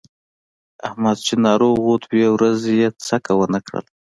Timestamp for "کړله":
3.65-3.89